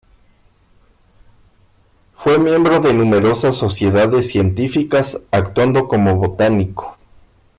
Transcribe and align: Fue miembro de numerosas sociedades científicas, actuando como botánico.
Fue 2.15 2.39
miembro 2.39 2.79
de 2.79 2.91
numerosas 2.91 3.55
sociedades 3.55 4.29
científicas, 4.31 5.21
actuando 5.29 5.87
como 5.87 6.15
botánico. 6.15 6.97